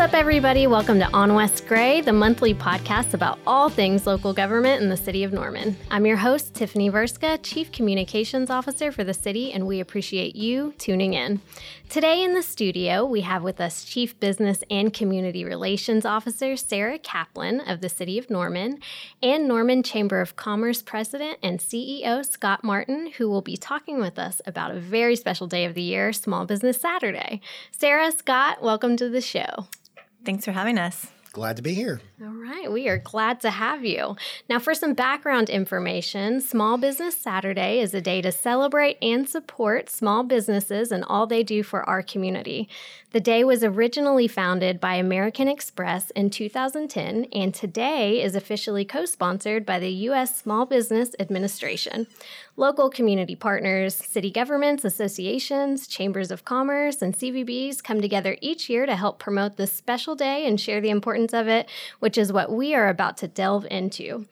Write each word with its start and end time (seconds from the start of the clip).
What's 0.00 0.14
up, 0.14 0.18
everybody? 0.18 0.66
Welcome 0.66 0.98
to 1.00 1.10
On 1.12 1.34
West 1.34 1.66
Gray, 1.66 2.00
the 2.00 2.14
monthly 2.14 2.54
podcast 2.54 3.12
about 3.12 3.38
all 3.46 3.68
things 3.68 4.06
local 4.06 4.32
government 4.32 4.80
in 4.80 4.88
the 4.88 4.96
city 4.96 5.24
of 5.24 5.32
Norman. 5.34 5.76
I'm 5.90 6.06
your 6.06 6.16
host, 6.16 6.54
Tiffany 6.54 6.88
Verska, 6.88 7.38
Chief 7.42 7.70
Communications 7.70 8.48
Officer 8.48 8.92
for 8.92 9.04
the 9.04 9.12
city, 9.12 9.52
and 9.52 9.66
we 9.66 9.78
appreciate 9.78 10.34
you 10.34 10.72
tuning 10.78 11.12
in. 11.12 11.42
Today 11.90 12.22
in 12.22 12.32
the 12.32 12.42
studio, 12.42 13.04
we 13.04 13.20
have 13.20 13.42
with 13.42 13.60
us 13.60 13.84
Chief 13.84 14.18
Business 14.18 14.64
and 14.70 14.90
Community 14.90 15.44
Relations 15.44 16.06
Officer 16.06 16.56
Sara 16.56 16.98
Kaplan 16.98 17.60
of 17.60 17.82
the 17.82 17.90
City 17.90 18.16
of 18.16 18.30
Norman 18.30 18.78
and 19.22 19.46
Norman 19.46 19.82
Chamber 19.82 20.22
of 20.22 20.34
Commerce 20.34 20.80
President 20.80 21.38
and 21.42 21.60
CEO 21.60 22.24
Scott 22.24 22.64
Martin, 22.64 23.12
who 23.18 23.28
will 23.28 23.42
be 23.42 23.58
talking 23.58 24.00
with 24.00 24.18
us 24.18 24.40
about 24.46 24.70
a 24.70 24.80
very 24.80 25.14
special 25.14 25.46
day 25.46 25.66
of 25.66 25.74
the 25.74 25.82
year, 25.82 26.10
Small 26.14 26.46
Business 26.46 26.80
Saturday. 26.80 27.42
Sara, 27.70 28.10
Scott, 28.10 28.62
welcome 28.62 28.96
to 28.96 29.10
the 29.10 29.20
show. 29.20 29.66
Thanks 30.24 30.44
for 30.44 30.52
having 30.52 30.78
us. 30.78 31.06
Glad 31.32 31.56
to 31.56 31.62
be 31.62 31.74
here. 31.74 32.00
All 32.20 32.28
right, 32.28 32.70
we 32.72 32.88
are 32.88 32.98
glad 32.98 33.40
to 33.42 33.50
have 33.50 33.84
you. 33.84 34.16
Now, 34.48 34.58
for 34.58 34.74
some 34.74 34.94
background 34.94 35.48
information, 35.48 36.40
Small 36.40 36.76
Business 36.76 37.16
Saturday 37.16 37.78
is 37.78 37.94
a 37.94 38.00
day 38.00 38.20
to 38.22 38.32
celebrate 38.32 38.98
and 39.00 39.28
support 39.28 39.88
small 39.88 40.24
businesses 40.24 40.90
and 40.90 41.04
all 41.04 41.28
they 41.28 41.44
do 41.44 41.62
for 41.62 41.88
our 41.88 42.02
community. 42.02 42.68
The 43.12 43.20
day 43.20 43.44
was 43.44 43.64
originally 43.64 44.28
founded 44.28 44.80
by 44.80 44.94
American 44.94 45.48
Express 45.48 46.10
in 46.10 46.30
2010, 46.30 47.26
and 47.32 47.54
today 47.54 48.22
is 48.22 48.34
officially 48.34 48.84
co 48.84 49.04
sponsored 49.04 49.64
by 49.64 49.78
the 49.78 49.90
U.S. 49.90 50.36
Small 50.36 50.66
Business 50.66 51.10
Administration. 51.18 52.06
Local 52.56 52.90
community 52.90 53.34
partners, 53.34 53.94
city 53.94 54.30
governments, 54.30 54.84
associations, 54.84 55.86
chambers 55.86 56.30
of 56.30 56.44
commerce, 56.44 57.02
and 57.02 57.16
CVBs 57.16 57.82
come 57.82 58.00
together 58.00 58.36
each 58.40 58.68
year 58.68 58.84
to 58.86 58.94
help 58.94 59.18
promote 59.18 59.56
this 59.56 59.72
special 59.72 60.14
day 60.14 60.46
and 60.46 60.60
share 60.60 60.80
the 60.80 60.90
importance 60.90 61.19
of 61.28 61.48
it, 61.48 61.68
which 61.98 62.16
is 62.16 62.32
what 62.32 62.50
we 62.50 62.74
are 62.74 62.88
about 62.88 63.16
to 63.18 63.28
delve 63.28 63.66
into. 63.70 64.26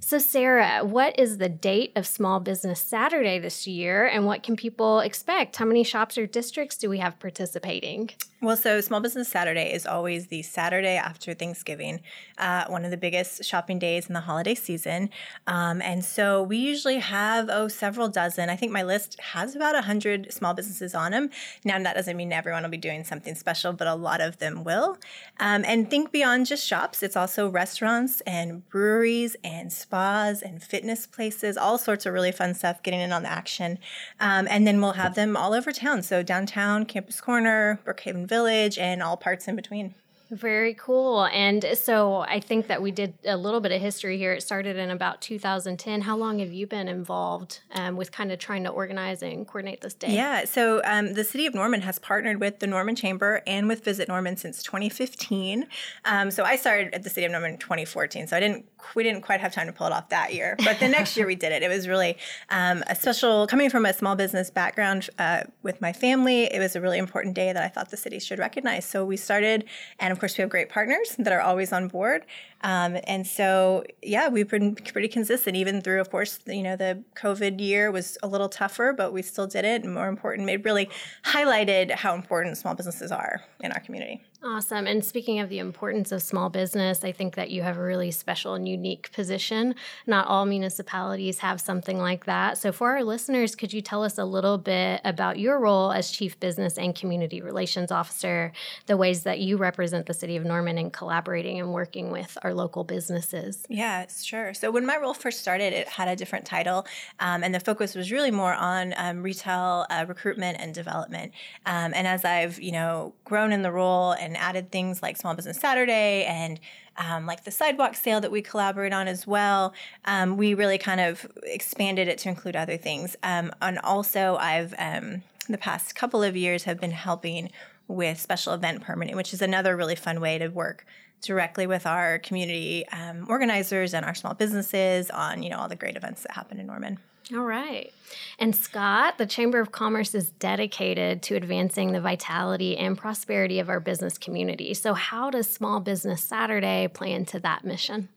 So, 0.00 0.18
Sara, 0.18 0.84
what 0.84 1.18
is 1.18 1.38
the 1.38 1.48
date 1.48 1.92
of 1.96 2.06
Small 2.06 2.40
Business 2.40 2.80
Saturday 2.80 3.38
this 3.38 3.66
year, 3.66 4.06
and 4.06 4.26
what 4.26 4.42
can 4.42 4.56
people 4.56 5.00
expect? 5.00 5.56
How 5.56 5.64
many 5.64 5.84
shops 5.84 6.18
or 6.18 6.26
districts 6.26 6.76
do 6.76 6.90
we 6.90 6.98
have 6.98 7.18
participating? 7.18 8.10
Well, 8.44 8.58
so 8.58 8.82
Small 8.82 9.00
Business 9.00 9.26
Saturday 9.26 9.72
is 9.72 9.86
always 9.86 10.26
the 10.26 10.42
Saturday 10.42 10.96
after 10.96 11.32
Thanksgiving, 11.32 12.02
uh, 12.36 12.66
one 12.66 12.84
of 12.84 12.90
the 12.90 12.98
biggest 12.98 13.42
shopping 13.42 13.78
days 13.78 14.06
in 14.06 14.12
the 14.12 14.20
holiday 14.20 14.54
season. 14.54 15.08
Um, 15.46 15.80
and 15.80 16.04
so 16.04 16.42
we 16.42 16.58
usually 16.58 16.98
have, 16.98 17.48
oh, 17.50 17.68
several 17.68 18.08
dozen. 18.08 18.50
I 18.50 18.56
think 18.56 18.70
my 18.70 18.82
list 18.82 19.18
has 19.18 19.56
about 19.56 19.72
100 19.72 20.30
small 20.30 20.52
businesses 20.52 20.94
on 20.94 21.12
them. 21.12 21.30
Now, 21.64 21.82
that 21.82 21.94
doesn't 21.94 22.18
mean 22.18 22.34
everyone 22.34 22.62
will 22.62 22.68
be 22.68 22.76
doing 22.76 23.02
something 23.02 23.34
special, 23.34 23.72
but 23.72 23.86
a 23.86 23.94
lot 23.94 24.20
of 24.20 24.36
them 24.36 24.62
will. 24.62 24.98
Um, 25.40 25.64
and 25.66 25.88
think 25.88 26.12
beyond 26.12 26.44
just 26.44 26.66
shops, 26.66 27.02
it's 27.02 27.16
also 27.16 27.48
restaurants 27.48 28.20
and 28.26 28.68
breweries 28.68 29.36
and 29.42 29.72
spas 29.72 30.42
and 30.42 30.62
fitness 30.62 31.06
places, 31.06 31.56
all 31.56 31.78
sorts 31.78 32.04
of 32.04 32.12
really 32.12 32.32
fun 32.32 32.52
stuff 32.52 32.82
getting 32.82 33.00
in 33.00 33.10
on 33.10 33.22
the 33.22 33.32
action. 33.32 33.78
Um, 34.20 34.46
and 34.50 34.66
then 34.66 34.82
we'll 34.82 34.92
have 34.92 35.14
them 35.14 35.34
all 35.34 35.54
over 35.54 35.72
town. 35.72 36.02
So 36.02 36.22
downtown, 36.22 36.84
Campus 36.84 37.22
Corner, 37.22 37.80
Brookhaven 37.86 38.33
and 38.78 39.02
all 39.02 39.16
parts 39.16 39.48
in 39.48 39.56
between. 39.56 39.94
Very 40.30 40.74
cool. 40.74 41.26
And 41.26 41.64
so 41.74 42.20
I 42.20 42.40
think 42.40 42.68
that 42.68 42.80
we 42.80 42.90
did 42.90 43.14
a 43.26 43.36
little 43.36 43.60
bit 43.60 43.72
of 43.72 43.80
history 43.80 44.16
here. 44.16 44.32
It 44.32 44.42
started 44.42 44.76
in 44.76 44.90
about 44.90 45.20
2010. 45.20 46.00
How 46.00 46.16
long 46.16 46.38
have 46.38 46.52
you 46.52 46.66
been 46.66 46.88
involved 46.88 47.60
um, 47.74 47.96
with 47.96 48.10
kind 48.10 48.32
of 48.32 48.38
trying 48.38 48.64
to 48.64 48.70
organize 48.70 49.22
and 49.22 49.46
coordinate 49.46 49.82
this 49.82 49.94
day? 49.94 50.14
Yeah. 50.14 50.44
So 50.46 50.80
um, 50.84 51.12
the 51.12 51.24
City 51.24 51.46
of 51.46 51.54
Norman 51.54 51.82
has 51.82 51.98
partnered 51.98 52.40
with 52.40 52.60
the 52.60 52.66
Norman 52.66 52.96
Chamber 52.96 53.42
and 53.46 53.68
with 53.68 53.84
Visit 53.84 54.08
Norman 54.08 54.36
since 54.36 54.62
2015. 54.62 55.66
Um, 56.06 56.30
so 56.30 56.42
I 56.42 56.56
started 56.56 56.94
at 56.94 57.02
the 57.02 57.10
City 57.10 57.26
of 57.26 57.32
Norman 57.32 57.52
in 57.52 57.58
2014. 57.58 58.26
So 58.28 58.36
I 58.36 58.40
didn't 58.40 58.66
we 58.94 59.02
didn't 59.02 59.22
quite 59.22 59.40
have 59.40 59.52
time 59.52 59.66
to 59.66 59.72
pull 59.72 59.86
it 59.86 59.92
off 59.92 60.10
that 60.10 60.34
year, 60.34 60.56
but 60.64 60.78
the 60.78 60.88
next 60.88 61.16
year 61.16 61.26
we 61.26 61.34
did 61.34 61.52
it. 61.52 61.62
It 61.62 61.68
was 61.68 61.88
really 61.88 62.18
um, 62.50 62.84
a 62.86 62.94
special 62.94 63.46
coming 63.46 63.70
from 63.70 63.86
a 63.86 63.92
small 63.92 64.14
business 64.16 64.50
background 64.50 65.08
uh, 65.18 65.44
with 65.62 65.80
my 65.80 65.92
family. 65.92 66.44
It 66.44 66.58
was 66.58 66.76
a 66.76 66.80
really 66.80 66.98
important 66.98 67.34
day 67.34 67.52
that 67.52 67.62
I 67.62 67.68
thought 67.68 67.90
the 67.90 67.96
city 67.96 68.18
should 68.18 68.38
recognize. 68.38 68.84
So 68.84 69.04
we 69.04 69.16
started, 69.16 69.64
and 69.98 70.12
of 70.14 70.20
course 70.20 70.38
we 70.38 70.42
have 70.42 70.50
great 70.50 70.68
partners 70.68 71.16
that 71.18 71.32
are 71.32 71.40
always 71.40 71.72
on 71.72 71.88
board. 71.88 72.24
Um, 72.62 72.96
and 73.04 73.26
so, 73.26 73.84
yeah, 74.02 74.28
we've 74.28 74.48
been 74.48 74.74
pretty 74.74 75.08
consistent, 75.08 75.56
even 75.56 75.82
through, 75.82 76.00
of 76.00 76.10
course, 76.10 76.38
you 76.46 76.62
know, 76.62 76.76
the 76.76 77.02
COVID 77.14 77.60
year 77.60 77.90
was 77.90 78.16
a 78.22 78.26
little 78.26 78.48
tougher, 78.48 78.94
but 78.96 79.12
we 79.12 79.20
still 79.20 79.46
did 79.46 79.64
it. 79.64 79.84
And 79.84 79.92
more 79.92 80.08
important, 80.08 80.48
it 80.48 80.64
really 80.64 80.88
highlighted 81.24 81.90
how 81.90 82.14
important 82.14 82.56
small 82.56 82.74
businesses 82.74 83.12
are 83.12 83.42
in 83.60 83.72
our 83.72 83.80
community. 83.80 84.22
Awesome. 84.46 84.86
And 84.86 85.02
speaking 85.02 85.40
of 85.40 85.48
the 85.48 85.58
importance 85.58 86.12
of 86.12 86.22
small 86.22 86.50
business, 86.50 87.02
I 87.02 87.12
think 87.12 87.34
that 87.36 87.50
you 87.50 87.62
have 87.62 87.78
a 87.78 87.82
really 87.82 88.10
special 88.10 88.52
and 88.52 88.68
unique 88.68 89.10
position. 89.10 89.74
Not 90.06 90.26
all 90.26 90.44
municipalities 90.44 91.38
have 91.38 91.62
something 91.62 91.98
like 91.98 92.26
that. 92.26 92.58
So, 92.58 92.70
for 92.70 92.90
our 92.90 93.02
listeners, 93.02 93.54
could 93.54 93.72
you 93.72 93.80
tell 93.80 94.04
us 94.04 94.18
a 94.18 94.24
little 94.26 94.58
bit 94.58 95.00
about 95.02 95.38
your 95.38 95.58
role 95.58 95.92
as 95.92 96.10
Chief 96.10 96.38
Business 96.40 96.76
and 96.76 96.94
Community 96.94 97.40
Relations 97.40 97.90
Officer, 97.90 98.52
the 98.84 98.98
ways 98.98 99.22
that 99.22 99.40
you 99.40 99.56
represent 99.56 100.04
the 100.04 100.12
City 100.12 100.36
of 100.36 100.44
Norman 100.44 100.76
in 100.76 100.90
collaborating 100.90 101.58
and 101.58 101.72
working 101.72 102.10
with 102.10 102.36
our 102.42 102.52
local 102.52 102.84
businesses? 102.84 103.64
Yeah, 103.70 104.04
sure. 104.08 104.52
So, 104.52 104.70
when 104.70 104.84
my 104.84 104.98
role 104.98 105.14
first 105.14 105.40
started, 105.40 105.72
it 105.72 105.88
had 105.88 106.08
a 106.08 106.16
different 106.16 106.44
title, 106.44 106.86
um, 107.18 107.42
and 107.42 107.54
the 107.54 107.60
focus 107.60 107.94
was 107.94 108.12
really 108.12 108.30
more 108.30 108.52
on 108.52 108.92
um, 108.98 109.22
retail 109.22 109.86
uh, 109.88 110.04
recruitment 110.06 110.58
and 110.60 110.74
development. 110.74 111.32
Um, 111.64 111.94
and 111.94 112.06
as 112.06 112.26
I've, 112.26 112.60
you 112.60 112.72
know, 112.72 113.14
grown 113.24 113.50
in 113.50 113.62
the 113.62 113.72
role 113.72 114.12
and 114.12 114.33
and 114.34 114.42
added 114.42 114.70
things 114.70 115.02
like 115.02 115.16
Small 115.16 115.34
Business 115.34 115.58
Saturday 115.58 116.24
and 116.24 116.58
um, 116.96 117.26
like 117.26 117.44
the 117.44 117.50
sidewalk 117.50 117.94
sale 117.94 118.20
that 118.20 118.30
we 118.30 118.42
collaborate 118.42 118.92
on 118.92 119.08
as 119.08 119.26
well. 119.26 119.74
Um, 120.04 120.36
we 120.36 120.54
really 120.54 120.78
kind 120.78 121.00
of 121.00 121.26
expanded 121.42 122.08
it 122.08 122.18
to 122.18 122.28
include 122.28 122.56
other 122.56 122.76
things. 122.76 123.16
Um, 123.22 123.52
and 123.62 123.78
also, 123.80 124.36
I've 124.36 124.74
um, 124.78 125.22
the 125.48 125.58
past 125.58 125.94
couple 125.94 126.22
of 126.22 126.36
years 126.36 126.64
have 126.64 126.80
been 126.80 126.92
helping 126.92 127.50
with 127.86 128.18
special 128.18 128.54
event 128.54 128.82
permitting, 128.82 129.16
which 129.16 129.34
is 129.34 129.42
another 129.42 129.76
really 129.76 129.96
fun 129.96 130.20
way 130.20 130.38
to 130.38 130.48
work 130.48 130.86
directly 131.20 131.66
with 131.66 131.86
our 131.86 132.18
community 132.18 132.86
um, 132.88 133.26
organizers 133.28 133.94
and 133.94 134.04
our 134.04 134.14
small 134.14 134.34
businesses 134.34 135.10
on 135.10 135.42
you 135.42 135.50
know 135.50 135.58
all 135.58 135.68
the 135.68 135.76
great 135.76 135.96
events 135.96 136.22
that 136.22 136.32
happen 136.32 136.58
in 136.58 136.66
Norman. 136.66 136.98
All 137.32 137.44
right. 137.44 137.92
And 138.38 138.54
Scott, 138.54 139.16
the 139.16 139.26
Chamber 139.26 139.60
of 139.60 139.72
Commerce 139.72 140.14
is 140.14 140.30
dedicated 140.30 141.22
to 141.22 141.36
advancing 141.36 141.92
the 141.92 142.00
vitality 142.00 142.76
and 142.76 142.98
prosperity 142.98 143.60
of 143.60 143.70
our 143.70 143.80
business 143.80 144.18
community. 144.18 144.74
So, 144.74 144.92
how 144.92 145.30
does 145.30 145.48
Small 145.48 145.80
Business 145.80 146.22
Saturday 146.22 146.88
play 146.92 147.12
into 147.12 147.40
that 147.40 147.64
mission? 147.64 148.08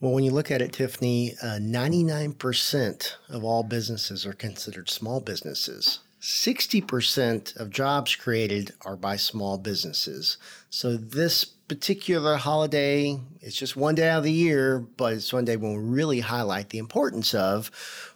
Well, 0.00 0.12
when 0.12 0.24
you 0.24 0.32
look 0.32 0.50
at 0.50 0.62
it, 0.62 0.72
Tiffany, 0.72 1.34
uh, 1.42 1.58
99% 1.60 3.14
of 3.28 3.44
all 3.44 3.62
businesses 3.62 4.26
are 4.26 4.32
considered 4.32 4.88
small 4.88 5.20
businesses. 5.20 6.00
60% 6.20 7.56
of 7.56 7.70
jobs 7.70 8.16
created 8.16 8.72
are 8.82 8.96
by 8.96 9.16
small 9.16 9.56
businesses. 9.56 10.36
So, 10.68 10.96
this 10.96 11.46
particular 11.70 12.34
holiday, 12.34 13.16
it's 13.40 13.54
just 13.54 13.76
one 13.76 13.94
day 13.94 14.08
out 14.08 14.18
of 14.18 14.24
the 14.24 14.32
year, 14.32 14.80
but 14.96 15.12
it's 15.12 15.32
one 15.32 15.44
day 15.44 15.56
when 15.56 15.72
we 15.72 15.78
really 15.78 16.18
highlight 16.18 16.70
the 16.70 16.78
importance 16.78 17.32
of 17.32 17.70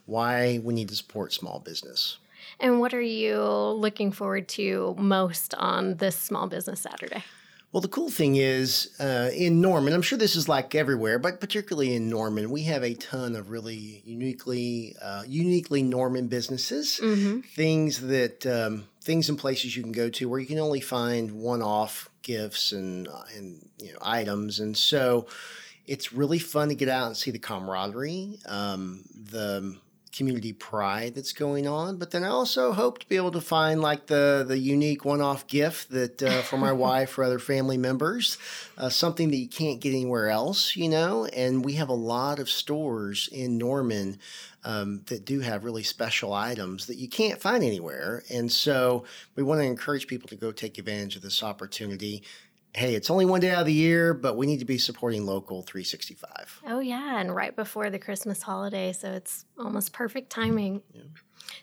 why 0.07 0.59
we 0.61 0.73
need 0.73 0.89
to 0.89 0.95
support 0.97 1.31
small 1.31 1.61
business. 1.61 2.17
And 2.59 2.81
what 2.81 2.93
are 2.93 3.01
you 3.01 3.39
looking 3.39 4.11
forward 4.11 4.49
to 4.49 4.93
most 4.97 5.53
on 5.53 5.95
this 5.95 6.17
Small 6.17 6.47
Business 6.47 6.81
Saturday? 6.81 7.23
Well, 7.71 7.79
the 7.79 7.87
cool 7.87 8.09
thing 8.09 8.35
is 8.35 8.93
uh, 8.99 9.31
in 9.33 9.61
Norman, 9.61 9.93
I'm 9.93 10.01
sure 10.01 10.17
this 10.17 10.35
is 10.35 10.49
like 10.49 10.75
everywhere, 10.75 11.17
but 11.17 11.39
particularly 11.39 11.95
in 11.95 12.09
Norman, 12.09 12.51
we 12.51 12.63
have 12.63 12.83
a 12.83 12.93
ton 12.95 13.37
of 13.37 13.51
really 13.51 14.01
uniquely, 14.05 14.97
uh, 15.01 15.23
uniquely 15.25 15.81
Norman 15.81 16.27
businesses. 16.27 16.99
Mm-hmm. 17.01 17.39
Things 17.55 18.01
that 18.01 18.45
um, 18.45 18.85
things 19.01 19.29
and 19.29 19.37
places 19.37 19.77
you 19.77 19.83
can 19.83 19.93
go 19.93 20.09
to 20.09 20.27
where 20.27 20.41
you 20.41 20.45
can 20.45 20.59
only 20.59 20.81
find 20.81 21.31
one-off 21.31 22.09
gifts 22.25 22.73
and 22.73 23.07
uh, 23.07 23.23
and 23.37 23.69
you 23.79 23.93
know 23.93 23.99
items, 24.01 24.59
and 24.59 24.75
so 24.75 25.27
it's 25.87 26.11
really 26.11 26.39
fun 26.39 26.69
to 26.69 26.75
get 26.75 26.89
out 26.89 27.07
and 27.07 27.15
see 27.15 27.31
the 27.31 27.39
camaraderie, 27.39 28.39
um, 28.47 29.03
the 29.31 29.77
community 30.15 30.53
pride 30.53 31.15
that's 31.15 31.33
going 31.33 31.67
on. 31.67 31.97
But 31.97 32.11
then 32.11 32.23
I 32.23 32.29
also 32.29 32.71
hope 32.71 32.99
to 32.99 33.07
be 33.07 33.15
able 33.15 33.31
to 33.31 33.41
find 33.41 33.81
like 33.81 34.07
the 34.07 34.45
the 34.47 34.57
unique 34.57 35.05
one 35.05 35.21
off 35.21 35.47
gift 35.47 35.91
that 35.91 36.23
uh, 36.23 36.41
for 36.41 36.57
my 36.57 36.71
wife 36.87 37.17
or 37.17 37.23
other 37.23 37.39
family 37.39 37.77
members, 37.77 38.37
uh, 38.77 38.89
something 38.89 39.29
that 39.29 39.37
you 39.37 39.49
can't 39.49 39.81
get 39.81 39.91
anywhere 39.91 40.29
else, 40.29 40.75
you 40.75 40.89
know. 40.89 41.25
And 41.25 41.63
we 41.63 41.73
have 41.73 41.89
a 41.89 41.93
lot 41.93 42.39
of 42.39 42.49
stores 42.49 43.29
in 43.31 43.57
Norman. 43.57 44.19
Um, 44.67 45.03
that 45.05 45.25
do 45.25 45.41
have 45.41 45.63
really 45.63 45.83
special 45.83 46.33
items 46.33 46.87
that 46.87 46.95
you 46.95 47.07
can't 47.07 47.39
find 47.39 47.63
anywhere. 47.63 48.23
And 48.31 48.51
so 48.51 49.03
we 49.35 49.43
want 49.43 49.61
to 49.61 49.63
encourage 49.63 50.07
people 50.07 50.27
to 50.29 50.35
go 50.35 50.51
take 50.51 50.79
advantage 50.79 51.15
of 51.15 51.21
this 51.21 51.43
opportunity 51.43 52.23
hey, 52.75 52.95
it's 52.95 53.09
only 53.09 53.25
one 53.25 53.39
day 53.39 53.51
out 53.51 53.61
of 53.61 53.65
the 53.65 53.73
year, 53.73 54.13
but 54.13 54.35
we 54.35 54.45
need 54.45 54.59
to 54.59 54.65
be 54.65 54.77
supporting 54.77 55.25
local 55.25 55.61
365. 55.63 56.61
Oh, 56.67 56.79
yeah. 56.79 57.19
And 57.19 57.35
right 57.35 57.55
before 57.55 57.89
the 57.89 57.99
Christmas 57.99 58.41
holiday. 58.41 58.91
So 58.91 59.11
it's 59.11 59.45
almost 59.57 59.93
perfect 59.93 60.29
timing. 60.29 60.81
Yeah. 60.93 61.01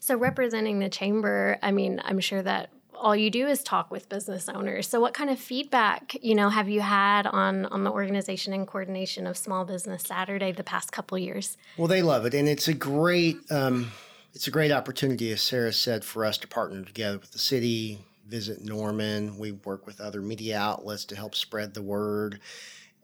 So, 0.00 0.16
representing 0.16 0.78
the 0.78 0.88
chamber, 0.88 1.58
I 1.62 1.70
mean, 1.70 2.00
I'm 2.04 2.20
sure 2.20 2.42
that 2.42 2.70
all 2.94 3.16
you 3.16 3.30
do 3.30 3.48
is 3.48 3.62
talk 3.62 3.90
with 3.90 4.08
business 4.08 4.48
owners. 4.48 4.88
So 4.88 5.00
what 5.00 5.12
kind 5.12 5.28
of 5.28 5.38
feedback, 5.38 6.16
you 6.22 6.34
know, 6.34 6.48
have 6.48 6.68
you 6.68 6.80
had 6.80 7.26
on 7.26 7.66
on 7.66 7.84
the 7.84 7.90
organization 7.90 8.52
and 8.52 8.66
coordination 8.66 9.26
of 9.26 9.36
Small 9.36 9.64
Business 9.64 10.02
Saturday 10.04 10.52
the 10.52 10.62
past 10.62 10.92
couple 10.92 11.18
years? 11.18 11.56
Well, 11.76 11.88
they 11.88 12.02
love 12.02 12.26
it, 12.26 12.34
and 12.34 12.48
it's 12.48 12.68
a 12.68 12.74
great 12.74 13.38
um, 13.50 13.90
it's 14.34 14.46
a 14.46 14.50
great 14.50 14.70
opportunity, 14.70 15.32
as 15.32 15.42
Sara 15.42 15.72
said, 15.72 16.04
for 16.04 16.24
us 16.24 16.38
to 16.38 16.46
partner 16.46 16.82
together 16.84 17.18
with 17.18 17.32
the 17.32 17.38
city, 17.38 17.98
visit 18.32 18.64
Norman. 18.64 19.38
We 19.38 19.52
work 19.52 19.86
with 19.86 20.00
other 20.00 20.22
media 20.22 20.58
outlets 20.58 21.04
to 21.06 21.16
help 21.16 21.34
spread 21.34 21.74
the 21.74 21.82
word, 21.82 22.40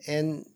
and 0.07 0.47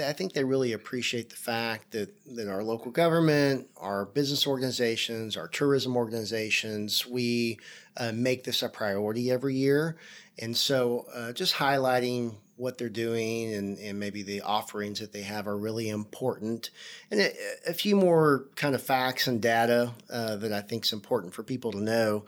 I 0.00 0.12
think 0.12 0.32
they 0.32 0.44
really 0.44 0.72
appreciate 0.72 1.30
the 1.30 1.36
fact 1.36 1.90
that, 1.92 2.14
that 2.36 2.48
our 2.48 2.62
local 2.62 2.90
government, 2.90 3.68
our 3.76 4.04
business 4.06 4.46
organizations, 4.46 5.36
our 5.36 5.48
tourism 5.48 5.96
organizations, 5.96 7.06
we 7.06 7.58
uh, 7.96 8.12
make 8.14 8.44
this 8.44 8.62
a 8.62 8.68
priority 8.68 9.30
every 9.30 9.56
year. 9.56 9.96
And 10.38 10.56
so 10.56 11.06
uh, 11.12 11.32
just 11.32 11.54
highlighting 11.54 12.36
what 12.56 12.76
they're 12.76 12.88
doing 12.88 13.54
and, 13.54 13.78
and 13.78 13.98
maybe 13.98 14.22
the 14.22 14.40
offerings 14.42 14.98
that 15.00 15.12
they 15.12 15.22
have 15.22 15.46
are 15.46 15.56
really 15.56 15.88
important. 15.88 16.70
And 17.10 17.20
a, 17.20 17.32
a 17.68 17.72
few 17.72 17.96
more 17.96 18.46
kind 18.56 18.74
of 18.74 18.82
facts 18.82 19.26
and 19.26 19.40
data 19.40 19.92
uh, 20.10 20.36
that 20.36 20.52
I 20.52 20.60
think 20.60 20.84
is 20.84 20.92
important 20.92 21.34
for 21.34 21.42
people 21.42 21.72
to 21.72 21.80
know. 21.80 22.26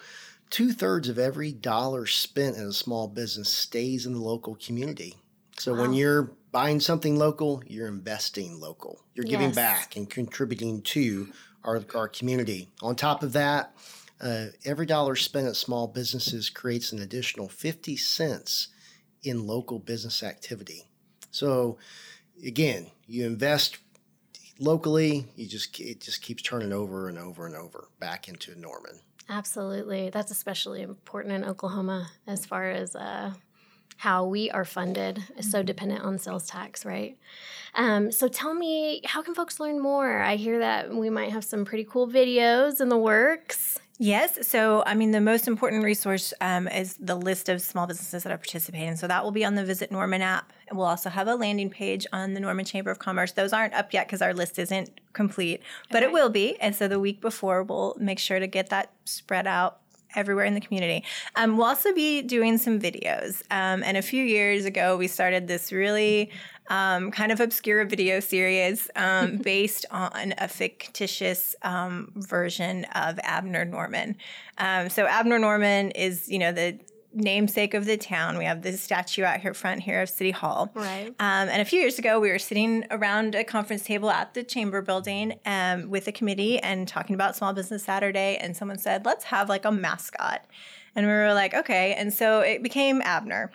Two 0.50 0.73
thirds 0.73 1.08
of 1.08 1.19
every 1.19 1.52
dollar 1.52 2.06
spent 2.06 2.56
in 2.56 2.64
a 2.64 2.73
small 2.73 3.06
business 3.06 3.49
stays 3.52 4.05
in 4.05 4.14
the 4.14 4.20
local 4.20 4.56
community. 4.56 5.14
So 5.56 5.73
wow. 5.73 5.82
when 5.82 5.93
you're 5.93 6.32
buying 6.50 6.81
something 6.81 7.17
local, 7.17 7.62
you're 7.67 7.87
investing 7.87 8.58
local. 8.58 9.00
You're 9.14 9.26
giving 9.26 9.49
yes. 9.49 9.56
back 9.56 9.97
and 9.97 10.11
contributing 10.11 10.82
to 10.82 11.29
our, 11.64 11.85
our 11.94 12.08
community. 12.08 12.69
On 12.82 12.97
top 12.97 13.23
of 13.23 13.32
that, 13.35 13.75
uh, 14.20 14.47
every 14.64 14.87
dollar 14.87 15.17
spent 15.17 15.47
at 15.47 15.56
small 15.56 15.87
businesses 15.87 16.50
creates 16.50 16.93
an 16.93 17.00
additional 17.00 17.49
50 17.49 17.97
cents 17.97 18.69
in 19.23 19.47
local 19.47 19.79
business 19.79 20.23
activity. 20.23 20.85
So, 21.31 21.79
again, 22.44 22.91
you 23.06 23.25
invest 23.25 23.79
locally, 24.58 25.26
you 25.37 25.47
just 25.47 25.79
it 25.81 26.00
just 26.00 26.23
keeps 26.23 26.43
turning 26.43 26.73
over 26.73 27.08
and 27.08 27.19
over 27.19 27.47
and 27.47 27.55
over 27.55 27.88
back 27.99 28.29
into 28.29 28.58
Norman. 28.58 29.00
Absolutely, 29.30 30.10
that's 30.10 30.32
especially 30.32 30.82
important 30.82 31.34
in 31.34 31.44
Oklahoma 31.44 32.10
as 32.26 32.44
far 32.44 32.68
as 32.68 32.96
uh, 32.96 33.32
how 33.96 34.26
we 34.26 34.50
are 34.50 34.64
funded 34.64 35.22
is 35.36 35.48
so 35.48 35.58
mm-hmm. 35.58 35.66
dependent 35.66 36.02
on 36.02 36.18
sales 36.18 36.48
tax, 36.48 36.84
right? 36.84 37.16
Um, 37.74 38.10
so 38.10 38.26
tell 38.26 38.54
me, 38.54 39.02
how 39.04 39.22
can 39.22 39.34
folks 39.34 39.60
learn 39.60 39.78
more? 39.78 40.20
I 40.20 40.34
hear 40.34 40.58
that 40.58 40.92
we 40.92 41.10
might 41.10 41.30
have 41.30 41.44
some 41.44 41.64
pretty 41.64 41.84
cool 41.84 42.08
videos 42.08 42.80
in 42.80 42.88
the 42.88 42.98
works. 42.98 43.78
Yes. 44.02 44.49
So, 44.49 44.82
I 44.87 44.94
mean, 44.94 45.11
the 45.11 45.20
most 45.20 45.47
important 45.47 45.85
resource 45.85 46.32
um, 46.41 46.67
is 46.69 46.97
the 46.99 47.14
list 47.14 47.50
of 47.50 47.61
small 47.61 47.87
businesses 47.87 48.23
that 48.23 48.32
are 48.32 48.38
participating. 48.38 48.97
So, 48.97 49.06
that 49.06 49.23
will 49.23 49.31
be 49.31 49.44
on 49.44 49.56
the 49.56 49.64
Visit 49.64 49.93
Norman 49.93 50.23
app. 50.23 50.55
And 50.69 50.79
we'll 50.79 50.87
also 50.87 51.11
have 51.11 51.29
a 51.29 51.35
landing 51.35 51.69
page 51.69 52.06
on 52.11 52.32
the 52.32 52.41
Norman 52.41 52.64
Chamber 52.64 52.91
of 52.91 52.99
Commerce. 52.99 53.32
Those 53.32 53.52
aren't 53.52 53.75
up 53.75 53.93
yet 53.93 54.06
because 54.06 54.23
our 54.23 54.32
list 54.32 54.58
isn't 54.58 54.88
complete, 55.12 55.61
but 55.91 56.02
okay. 56.02 56.06
it 56.06 56.14
will 56.14 56.31
be. 56.31 56.58
And 56.61 56.75
so, 56.75 56.88
the 56.88 56.99
week 56.99 57.20
before, 57.20 57.62
we'll 57.62 57.94
make 58.00 58.19
sure 58.19 58.41
to 58.41 58.47
get 58.47 58.70
that 58.70 58.91
spread 59.05 59.47
out 59.47 59.81
everywhere 60.14 60.47
in 60.47 60.55
the 60.55 60.62
community. 60.62 61.05
Um, 61.37 61.58
we'll 61.58 61.67
also 61.67 61.93
be 61.93 62.23
doing 62.23 62.56
some 62.56 62.81
videos. 62.81 63.43
Um, 63.50 63.82
and 63.82 63.99
a 63.99 64.02
few 64.02 64.25
years 64.25 64.64
ago, 64.64 64.97
we 64.97 65.08
started 65.08 65.47
this 65.47 65.73
really 65.73 66.31
um, 66.70 67.11
kind 67.11 67.32
of 67.32 67.40
obscure 67.40 67.84
video 67.84 68.20
series 68.20 68.88
um, 68.96 69.37
based 69.43 69.84
on 69.90 70.32
a 70.38 70.49
fictitious 70.49 71.55
um, 71.62 72.12
version 72.14 72.84
of 72.94 73.19
Abner 73.22 73.64
Norman. 73.67 74.17
Um, 74.56 74.88
so 74.88 75.05
Abner 75.06 75.38
Norman 75.38 75.90
is, 75.90 76.28
you 76.28 76.38
know, 76.38 76.52
the 76.52 76.78
namesake 77.12 77.75
of 77.75 77.84
the 77.87 77.96
town. 77.96 78.38
We 78.38 78.44
have 78.44 78.62
this 78.62 78.81
statue 78.81 79.25
out 79.25 79.40
here 79.40 79.52
front 79.52 79.81
here 79.81 80.02
of 80.02 80.08
City 80.08 80.31
Hall. 80.31 80.70
Right. 80.75 81.08
Um, 81.08 81.49
and 81.49 81.61
a 81.61 81.64
few 81.64 81.81
years 81.81 81.99
ago, 81.99 82.20
we 82.20 82.31
were 82.31 82.38
sitting 82.38 82.87
around 82.90 83.34
a 83.34 83.43
conference 83.43 83.82
table 83.82 84.11
at 84.11 84.34
the 84.34 84.44
chamber 84.44 84.81
building 84.81 85.38
um, 85.44 85.90
with 85.90 86.06
a 86.06 86.12
committee 86.12 86.58
and 86.61 86.87
talking 86.87 87.14
about 87.14 87.37
Small 87.37 87.52
Business 87.52 87.82
Saturday. 87.82 88.38
And 88.40 88.56
someone 88.56 88.78
said, 88.78 89.05
let's 89.05 89.25
have 89.25 89.49
like 89.49 89.64
a 89.64 89.73
mascot. 89.73 90.44
And 90.94 91.06
we 91.06 91.12
were 91.12 91.34
like, 91.34 91.55
okay. 91.55 91.94
And 91.94 92.12
so 92.12 92.40
it 92.40 92.62
became 92.62 93.00
Abner. 93.02 93.50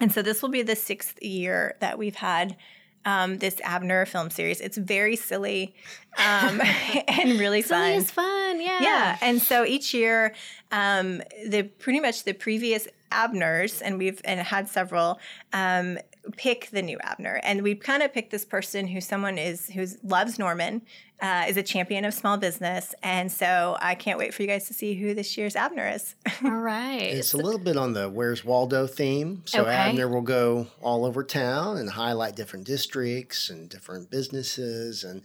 And 0.00 0.10
so 0.10 0.22
this 0.22 0.42
will 0.42 0.48
be 0.48 0.62
the 0.62 0.76
sixth 0.76 1.22
year 1.22 1.76
that 1.80 1.98
we've 1.98 2.16
had 2.16 2.56
um, 3.04 3.38
this 3.38 3.60
Abner 3.64 4.06
film 4.06 4.30
series. 4.30 4.60
It's 4.60 4.76
very 4.76 5.16
silly 5.16 5.74
um, 6.18 6.60
and 7.08 7.38
really 7.38 7.62
silly 7.62 7.92
fun. 7.92 7.98
is 7.98 8.10
fun, 8.10 8.60
yeah. 8.60 8.78
Yeah, 8.80 9.18
and 9.20 9.40
so 9.40 9.64
each 9.64 9.94
year, 9.94 10.34
um, 10.70 11.22
the 11.46 11.62
pretty 11.78 12.00
much 12.00 12.24
the 12.24 12.32
previous 12.32 12.88
Abners, 13.12 13.82
and 13.82 13.98
we've 13.98 14.20
and 14.24 14.40
had 14.40 14.68
several. 14.68 15.18
Um, 15.52 15.98
pick 16.36 16.68
the 16.70 16.82
new 16.82 16.98
Abner, 17.02 17.40
and 17.42 17.62
we 17.62 17.74
kind 17.74 18.02
of 18.02 18.12
picked 18.12 18.30
this 18.30 18.44
person 18.44 18.86
who 18.86 19.00
someone 19.00 19.38
is 19.38 19.68
who 19.70 19.86
loves 20.04 20.38
Norman, 20.38 20.82
uh, 21.20 21.44
is 21.48 21.56
a 21.56 21.62
champion 21.62 22.04
of 22.04 22.14
small 22.14 22.36
business, 22.36 22.94
and 23.02 23.30
so 23.30 23.76
I 23.80 23.94
can't 23.94 24.18
wait 24.18 24.34
for 24.34 24.42
you 24.42 24.48
guys 24.48 24.66
to 24.68 24.74
see 24.74 24.94
who 24.94 25.14
this 25.14 25.36
year's 25.36 25.56
Abner 25.56 25.88
is. 25.88 26.14
All 26.44 26.50
right, 26.50 27.02
it's 27.02 27.34
a 27.34 27.36
little 27.36 27.60
bit 27.60 27.76
on 27.76 27.92
the 27.92 28.08
Where's 28.08 28.44
Waldo 28.44 28.86
theme. 28.86 29.42
So 29.44 29.62
okay. 29.62 29.70
Abner 29.70 30.08
will 30.08 30.22
go 30.22 30.68
all 30.80 31.04
over 31.04 31.22
town 31.22 31.76
and 31.76 31.90
highlight 31.90 32.36
different 32.36 32.66
districts 32.66 33.50
and 33.50 33.68
different 33.68 34.10
businesses, 34.10 35.04
and 35.04 35.22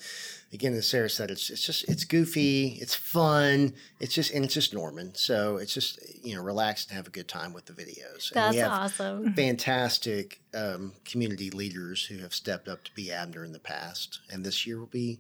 again, 0.56 0.74
as 0.74 0.88
Sara 0.88 1.10
said, 1.10 1.30
it's 1.30 1.50
it's 1.50 1.64
just 1.64 1.88
it's 1.88 2.04
goofy, 2.04 2.78
it's 2.82 2.96
fun, 2.96 3.74
it's 4.00 4.14
just 4.14 4.32
and 4.32 4.44
it's 4.44 4.54
just 4.54 4.74
Norman, 4.74 5.14
so 5.14 5.58
it's 5.58 5.74
just 5.74 6.00
you 6.24 6.36
know 6.36 6.42
relax 6.42 6.86
and 6.88 6.96
have 6.96 7.08
a 7.08 7.12
good 7.12 7.28
time 7.28 7.54
with 7.54 7.66
the 7.66 7.74
videos. 7.74 8.32
That's 8.34 8.58
awesome. 8.60 9.34
Fantastic 9.36 10.42
um, 10.54 10.94
community 11.04 11.52
leaders 11.52 12.06
who 12.06 12.18
have 12.20 12.34
stepped 12.34 12.68
up 12.68 12.84
to 12.86 12.94
be 12.94 13.12
Abner 13.12 13.46
in 13.46 13.52
the 13.52 13.60
past, 13.60 14.20
and 14.32 14.44
this 14.44 14.66
year 14.66 14.80
will 14.80 14.88
be 14.88 15.20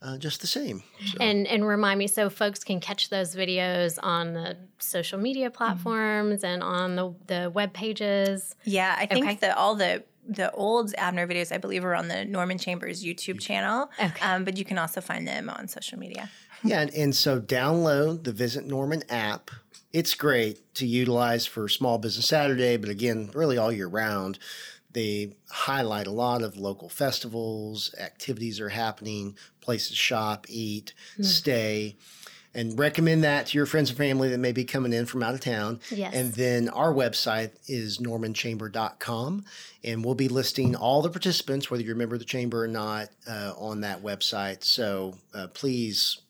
uh, 0.00 0.16
just 0.18 0.40
the 0.40 0.46
same. 0.46 0.82
So. 1.06 1.18
And 1.20 1.46
and 1.46 1.66
remind 1.66 1.98
me, 1.98 2.06
so 2.06 2.30
folks 2.30 2.62
can 2.62 2.80
catch 2.80 3.08
those 3.08 3.34
videos 3.34 3.98
on 4.02 4.32
the 4.32 4.56
social 4.78 5.18
media 5.18 5.48
mm-hmm. 5.48 5.56
platforms 5.56 6.42
mm-hmm. 6.42 6.46
and 6.46 6.62
on 6.62 6.96
the 6.96 7.14
the 7.26 7.50
web 7.50 7.72
pages. 7.72 8.54
Yeah, 8.64 8.94
I 8.96 9.06
think 9.06 9.26
okay. 9.26 9.34
that 9.36 9.56
all 9.56 9.74
the 9.74 10.04
the 10.28 10.50
old 10.52 10.94
Abner 10.98 11.26
videos, 11.26 11.52
I 11.52 11.58
believe, 11.58 11.84
are 11.84 11.94
on 11.94 12.08
the 12.08 12.24
Norman 12.24 12.58
Chambers 12.58 13.02
YouTube 13.02 13.40
channel. 13.40 13.90
Okay. 13.98 14.20
Um, 14.20 14.44
but 14.44 14.56
you 14.58 14.64
can 14.64 14.78
also 14.78 15.00
find 15.00 15.26
them 15.26 15.48
on 15.48 15.68
social 15.68 15.98
media. 15.98 16.28
yeah, 16.62 16.82
and, 16.82 16.94
and 16.94 17.16
so 17.16 17.40
download 17.40 18.24
the 18.24 18.32
Visit 18.32 18.66
Norman 18.66 19.02
app. 19.08 19.50
It's 19.92 20.14
great 20.14 20.74
to 20.74 20.86
utilize 20.86 21.46
for 21.46 21.66
Small 21.66 21.96
Business 21.96 22.26
Saturday, 22.26 22.76
but 22.76 22.90
again, 22.90 23.30
really 23.32 23.56
all 23.56 23.72
year 23.72 23.88
round. 23.88 24.38
They 24.92 25.36
highlight 25.50 26.06
a 26.06 26.12
lot 26.12 26.42
of 26.42 26.56
local 26.56 26.88
festivals, 26.88 27.94
activities 27.98 28.60
are 28.60 28.70
happening, 28.70 29.36
places 29.60 29.90
to 29.90 29.96
shop, 29.96 30.46
eat, 30.48 30.94
mm. 31.18 31.24
stay, 31.24 31.96
and 32.54 32.78
recommend 32.78 33.22
that 33.24 33.46
to 33.46 33.58
your 33.58 33.66
friends 33.66 33.90
and 33.90 33.98
family 33.98 34.30
that 34.30 34.38
may 34.38 34.52
be 34.52 34.64
coming 34.64 34.92
in 34.92 35.06
from 35.06 35.22
out 35.22 35.34
of 35.34 35.40
town. 35.40 35.80
Yes. 35.90 36.14
And 36.14 36.32
then 36.32 36.68
our 36.70 36.92
website 36.92 37.52
is 37.66 37.98
normanchamber.com, 37.98 39.44
and 39.84 40.04
we'll 40.04 40.14
be 40.14 40.28
listing 40.28 40.74
all 40.74 41.02
the 41.02 41.10
participants, 41.10 41.70
whether 41.70 41.82
you're 41.82 41.94
a 41.94 41.98
member 41.98 42.14
of 42.14 42.20
the 42.20 42.24
chamber 42.24 42.64
or 42.64 42.68
not, 42.68 43.10
uh, 43.28 43.52
on 43.58 43.82
that 43.82 44.02
website. 44.02 44.64
So 44.64 45.14
uh, 45.34 45.48
please 45.48 46.22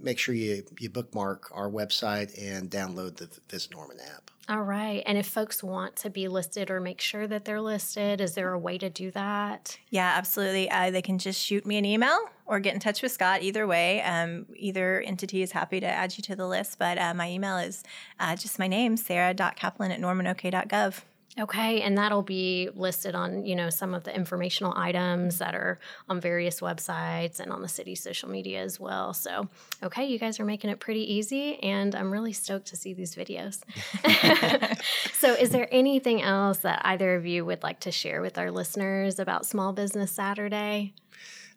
make 0.00 0.18
sure 0.18 0.34
you, 0.34 0.62
you 0.78 0.90
bookmark 0.90 1.50
our 1.52 1.70
website 1.70 2.30
and 2.40 2.70
download 2.70 3.16
the 3.16 3.28
Visit 3.48 3.72
Norman 3.72 3.98
app. 4.14 4.30
All 4.46 4.62
right. 4.62 5.02
And 5.06 5.16
if 5.16 5.26
folks 5.26 5.62
want 5.62 5.96
to 5.96 6.10
be 6.10 6.28
listed 6.28 6.70
or 6.70 6.78
make 6.78 7.00
sure 7.00 7.26
that 7.26 7.46
they're 7.46 7.62
listed, 7.62 8.20
is 8.20 8.34
there 8.34 8.52
a 8.52 8.58
way 8.58 8.76
to 8.76 8.90
do 8.90 9.10
that? 9.12 9.78
Yeah, 9.88 10.12
absolutely. 10.16 10.70
Uh, 10.70 10.90
they 10.90 11.00
can 11.00 11.18
just 11.18 11.40
shoot 11.40 11.64
me 11.64 11.78
an 11.78 11.86
email 11.86 12.18
or 12.44 12.60
get 12.60 12.74
in 12.74 12.80
touch 12.80 13.00
with 13.00 13.12
Scott. 13.12 13.42
Either 13.42 13.66
way, 13.66 14.02
um, 14.02 14.44
either 14.54 15.00
entity 15.00 15.40
is 15.40 15.52
happy 15.52 15.80
to 15.80 15.86
add 15.86 16.16
you 16.18 16.22
to 16.24 16.36
the 16.36 16.46
list. 16.46 16.78
But 16.78 16.98
uh, 16.98 17.14
my 17.14 17.30
email 17.30 17.56
is 17.56 17.82
uh, 18.20 18.36
just 18.36 18.58
my 18.58 18.66
name, 18.66 18.98
sara.kaplan 18.98 19.90
at 19.90 20.00
normanok.gov. 20.00 21.02
Okay, 21.40 21.82
and 21.82 21.98
that'll 21.98 22.22
be 22.22 22.68
listed 22.76 23.16
on, 23.16 23.44
you 23.44 23.56
know, 23.56 23.68
some 23.68 23.92
of 23.92 24.04
the 24.04 24.14
informational 24.14 24.72
items 24.76 25.38
that 25.38 25.56
are 25.56 25.80
on 26.08 26.20
various 26.20 26.60
websites 26.60 27.40
and 27.40 27.50
on 27.50 27.60
the 27.60 27.66
city's 27.66 28.00
social 28.00 28.28
media 28.28 28.62
as 28.62 28.78
well. 28.78 29.12
So, 29.12 29.48
okay, 29.82 30.04
you 30.04 30.20
guys 30.20 30.38
are 30.38 30.44
making 30.44 30.70
it 30.70 30.78
pretty 30.78 31.12
easy 31.12 31.60
and 31.60 31.92
I'm 31.96 32.12
really 32.12 32.32
stoked 32.32 32.68
to 32.68 32.76
see 32.76 32.94
these 32.94 33.16
videos. 33.16 33.64
so, 35.12 35.34
is 35.34 35.50
there 35.50 35.66
anything 35.72 36.22
else 36.22 36.58
that 36.58 36.80
either 36.84 37.16
of 37.16 37.26
you 37.26 37.44
would 37.44 37.64
like 37.64 37.80
to 37.80 37.90
share 37.90 38.22
with 38.22 38.38
our 38.38 38.52
listeners 38.52 39.18
about 39.18 39.44
Small 39.44 39.72
Business 39.72 40.12
Saturday? 40.12 40.94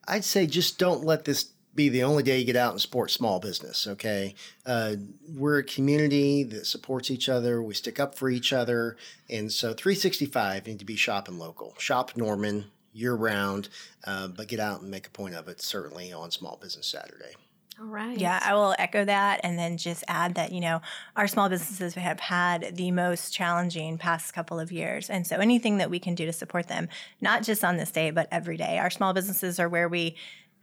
I'd 0.07 0.25
say 0.25 0.47
just 0.47 0.79
don't 0.79 1.03
let 1.03 1.25
this 1.25 1.51
be 1.77 1.87
the 1.87 2.03
only 2.03 2.23
day 2.23 2.39
you 2.39 2.45
get 2.45 2.57
out 2.57 2.73
and 2.73 2.81
support 2.81 3.11
small 3.11 3.39
business. 3.39 3.87
Okay, 3.87 4.35
uh, 4.65 4.95
we're 5.29 5.59
a 5.59 5.63
community 5.63 6.43
that 6.43 6.65
supports 6.65 7.09
each 7.09 7.29
other. 7.29 7.63
We 7.63 7.73
stick 7.73 7.99
up 7.99 8.15
for 8.15 8.29
each 8.29 8.51
other, 8.51 8.97
and 9.29 9.49
so 9.49 9.73
365 9.73 10.67
need 10.67 10.79
to 10.79 10.85
be 10.85 10.97
shopping 10.97 11.39
local. 11.39 11.73
Shop 11.77 12.17
Norman 12.17 12.65
year 12.91 13.13
round, 13.13 13.69
uh, 14.05 14.27
but 14.27 14.47
get 14.47 14.59
out 14.59 14.81
and 14.81 14.91
make 14.91 15.07
a 15.07 15.11
point 15.11 15.35
of 15.35 15.47
it. 15.47 15.61
Certainly 15.61 16.11
on 16.11 16.31
Small 16.31 16.57
Business 16.61 16.87
Saturday. 16.87 17.35
All 17.79 17.85
right. 17.85 18.17
Yeah, 18.17 18.39
I 18.43 18.55
will 18.55 18.73
echo 18.79 19.05
that 19.05 19.41
and 19.43 19.57
then 19.57 19.77
just 19.77 20.03
add 20.07 20.33
that, 20.33 20.51
you 20.51 20.59
know, 20.59 20.81
our 21.15 21.27
small 21.27 21.47
businesses 21.47 21.93
have 21.93 22.19
had 22.19 22.75
the 22.75 22.89
most 22.89 23.31
challenging 23.31 23.99
past 23.99 24.33
couple 24.33 24.59
of 24.59 24.71
years. 24.71 25.11
And 25.11 25.27
so 25.27 25.35
anything 25.35 25.77
that 25.77 25.91
we 25.91 25.99
can 25.99 26.15
do 26.15 26.25
to 26.25 26.33
support 26.33 26.69
them, 26.69 26.89
not 27.21 27.43
just 27.43 27.63
on 27.63 27.77
this 27.77 27.91
day, 27.91 28.09
but 28.09 28.27
every 28.31 28.57
day. 28.57 28.79
Our 28.79 28.89
small 28.89 29.13
businesses 29.13 29.59
are 29.59 29.69
where 29.69 29.87
we 29.87 30.15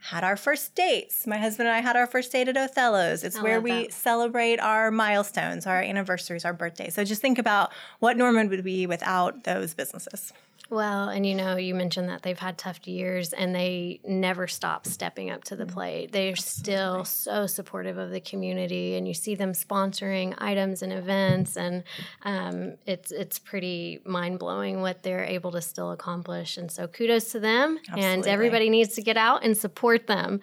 had 0.05 0.23
our 0.23 0.37
first 0.37 0.75
dates. 0.75 1.27
My 1.27 1.39
husband 1.39 1.67
and 1.67 1.75
I 1.75 1.81
had 1.81 1.97
our 1.97 2.07
first 2.07 2.31
date 2.31 2.47
at 2.47 2.57
Othello's. 2.57 3.25
It's 3.25 3.37
I 3.37 3.43
where 3.43 3.59
we 3.59 3.85
that. 3.85 3.93
celebrate 3.95 4.61
our 4.61 4.91
milestones, 4.91 5.67
our 5.67 5.81
anniversaries, 5.81 6.45
our 6.45 6.53
birthdays. 6.53 6.93
So 6.93 7.05
just 7.05 7.23
think 7.23 7.39
about 7.39 7.73
what 8.01 8.19
Norman 8.19 8.51
would 8.51 8.65
be 8.65 8.87
without 8.87 9.45
those 9.45 9.73
businesses. 9.73 10.35
Well, 10.71 11.11
and 11.11 11.27
you 11.27 11.35
know, 11.35 11.57
you 11.57 11.75
mentioned 11.75 12.09
that 12.09 12.23
they've 12.23 12.39
had 12.39 12.57
tough 12.57 12.87
years 12.89 13.33
and 13.35 13.55
they 13.55 14.01
never 14.05 14.47
stop 14.49 14.87
stepping 14.87 15.31
up 15.31 15.45
to 15.45 15.57
the 15.57 15.67
plate. 15.67 16.11
They're 16.11 16.37
still 16.37 17.05
so 17.05 17.47
supportive 17.47 17.99
of 17.99 18.11
the 18.11 18.21
community, 18.21 18.97
and 18.97 19.07
you 19.07 19.13
see 19.13 19.35
them 19.35 19.53
sponsoring 19.53 20.35
items 20.39 20.83
and 20.83 20.93
events, 20.93 21.57
and 21.57 21.85
um, 22.23 22.75
it's 22.87 23.13
it's 23.13 23.39
pretty 23.39 24.01
mind 24.05 24.39
blowing 24.39 24.81
what 24.81 25.03
they're 25.03 25.25
able 25.25 25.53
to 25.53 25.61
still 25.61 25.91
accomplish. 25.93 26.57
And 26.57 26.71
so, 26.71 26.87
kudos 26.87 27.31
to 27.33 27.41
them, 27.41 27.79
and 27.97 28.23
everybody 28.27 28.71
needs 28.71 28.95
to 28.95 29.03
get 29.03 29.19
out 29.19 29.45
and 29.45 29.57
support 29.57 30.07
them. 30.07 30.41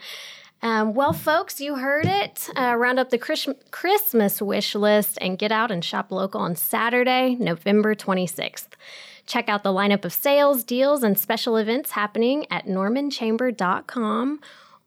Um, 0.64 0.94
well, 0.94 1.14
folks, 1.14 1.60
you 1.60 1.78
heard 1.78 2.06
it. 2.06 2.48
Uh, 2.56 2.76
round 2.78 3.00
up 3.00 3.10
the 3.10 3.18
Chris- 3.18 3.50
Christmas 3.72 4.40
wish 4.40 4.76
list 4.76 5.18
and 5.20 5.36
get 5.40 5.52
out 5.52 5.72
and 5.72 5.84
shop 5.84 6.12
local 6.12 6.40
on 6.40 6.56
Saturday, 6.56 7.36
November 7.40 7.96
26th. 7.96 8.68
Check 9.26 9.50
out 9.50 9.64
the 9.64 9.70
lineup 9.70 10.06
of 10.06 10.14
sales, 10.14 10.64
deals, 10.64 11.04
and 11.04 11.18
special 11.18 11.58
events 11.58 11.92
happening 11.92 12.46
at 12.52 12.66
normanchamber.com 12.66 14.40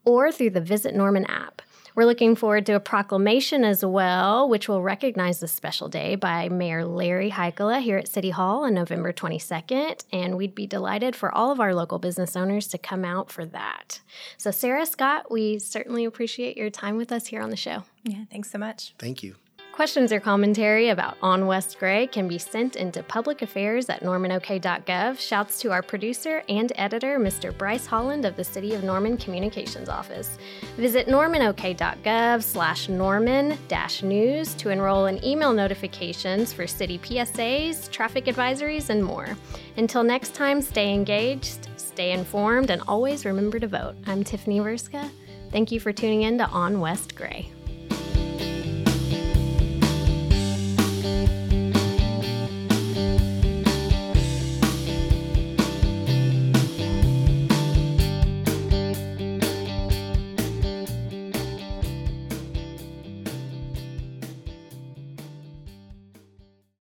or 0.03 0.31
through 0.31 0.51
the 0.51 0.61
Visit 0.61 0.95
Norman 0.95 1.25
app. 1.25 1.61
We're 1.95 2.05
looking 2.05 2.35
forward 2.35 2.65
to 2.65 2.73
a 2.73 2.81
proclamation 2.81 3.63
as 3.63 3.83
well, 3.83 4.49
which 4.49 4.67
will 4.67 4.81
recognize 4.81 5.39
this 5.39 5.53
special 5.53 5.87
day 5.87 6.15
by 6.15 6.49
Mayor 6.49 6.83
Larry 6.83 7.31
Heikkila 7.31 7.81
here 7.81 7.97
at 7.97 8.09
City 8.09 8.31
Hall 8.31 8.65
on 8.65 8.73
November 8.73 9.13
22nd. 9.13 10.03
And 10.11 10.35
we'd 10.35 10.53
be 10.53 10.67
delighted 10.67 11.15
for 11.15 11.33
all 11.33 11.51
of 11.51 11.61
our 11.61 11.73
local 11.73 11.97
business 11.97 12.35
owners 12.35 12.67
to 12.67 12.77
come 12.77 13.05
out 13.05 13.31
for 13.31 13.45
that. 13.45 14.01
So, 14.37 14.51
Sara 14.51 14.85
Scott, 14.85 15.31
we 15.31 15.57
certainly 15.57 16.03
appreciate 16.03 16.57
your 16.57 16.69
time 16.69 16.97
with 16.97 17.13
us 17.13 17.27
here 17.27 17.41
on 17.41 17.49
the 17.49 17.55
show. 17.55 17.83
Yeah, 18.03 18.25
thanks 18.29 18.51
so 18.51 18.57
much. 18.57 18.93
Thank 18.99 19.23
you. 19.23 19.35
Questions 19.75 20.13
or 20.13 20.21
commentary 20.21 20.87
about 20.87 21.17
On 21.21 21.47
West 21.47 21.79
Gray 21.79 22.07
can 22.07 22.29
be 22.29 22.37
sent 22.37 22.77
into 22.77 23.03
public 23.03 23.41
affairs 23.41 23.89
at 23.89 24.03
normanok.gov. 24.03 25.19
Shouts 25.19 25.59
to 25.59 25.73
our 25.73 25.81
producer 25.81 26.43
and 26.47 26.71
editor, 26.77 27.19
Mr. 27.19 27.55
Bryce 27.55 27.85
Holland 27.85 28.23
of 28.23 28.37
the 28.37 28.43
City 28.45 28.73
of 28.73 28.85
Norman 28.85 29.17
Communications 29.17 29.89
Office. 29.89 30.37
Visit 30.77 31.07
normanok.gov 31.07 32.41
slash 32.41 32.87
norman 32.87 33.57
dash 33.67 34.01
news 34.01 34.53
to 34.53 34.69
enroll 34.69 35.07
in 35.07 35.21
email 35.25 35.51
notifications 35.51 36.53
for 36.53 36.65
city 36.67 36.97
PSAs, 36.97 37.91
traffic 37.91 38.27
advisories, 38.27 38.89
and 38.89 39.03
more. 39.03 39.27
Until 39.75 40.03
next 40.03 40.33
time, 40.33 40.61
stay 40.61 40.93
engaged, 40.93 41.67
stay 41.75 42.13
informed, 42.13 42.69
and 42.69 42.81
always 42.87 43.25
remember 43.25 43.59
to 43.59 43.67
vote. 43.67 43.95
I'm 44.07 44.23
Tiffany 44.23 44.61
Verska. 44.61 45.09
Thank 45.51 45.73
you 45.73 45.81
for 45.81 45.91
tuning 45.91 46.21
in 46.21 46.37
to 46.37 46.47
On 46.47 46.79
West 46.79 47.13
Gray. 47.13 47.51